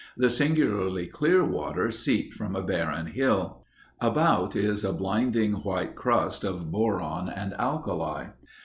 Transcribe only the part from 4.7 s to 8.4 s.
a blinding white crust of boron and alkali.